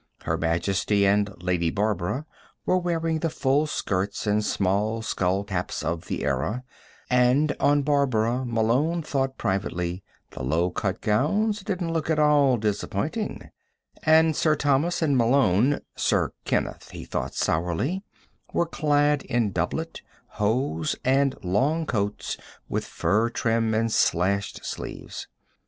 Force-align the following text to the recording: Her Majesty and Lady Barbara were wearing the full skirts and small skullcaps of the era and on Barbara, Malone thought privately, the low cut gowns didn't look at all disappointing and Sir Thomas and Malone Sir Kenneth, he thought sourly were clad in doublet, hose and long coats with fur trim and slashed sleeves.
Her 0.23 0.35
Majesty 0.35 1.05
and 1.05 1.29
Lady 1.43 1.69
Barbara 1.69 2.25
were 2.65 2.79
wearing 2.79 3.19
the 3.19 3.29
full 3.29 3.67
skirts 3.67 4.25
and 4.25 4.43
small 4.43 5.03
skullcaps 5.03 5.83
of 5.83 6.07
the 6.07 6.23
era 6.23 6.63
and 7.07 7.55
on 7.59 7.83
Barbara, 7.83 8.43
Malone 8.43 9.03
thought 9.03 9.37
privately, 9.37 10.01
the 10.31 10.41
low 10.41 10.71
cut 10.71 11.01
gowns 11.01 11.59
didn't 11.61 11.93
look 11.93 12.09
at 12.09 12.17
all 12.17 12.57
disappointing 12.57 13.51
and 14.01 14.35
Sir 14.35 14.55
Thomas 14.55 15.03
and 15.03 15.15
Malone 15.15 15.81
Sir 15.95 16.33
Kenneth, 16.45 16.89
he 16.89 17.05
thought 17.05 17.35
sourly 17.35 18.01
were 18.53 18.65
clad 18.65 19.21
in 19.21 19.51
doublet, 19.51 20.01
hose 20.29 20.95
and 21.05 21.35
long 21.43 21.85
coats 21.85 22.37
with 22.67 22.85
fur 22.85 23.29
trim 23.29 23.75
and 23.75 23.91
slashed 23.91 24.65
sleeves. 24.65 25.27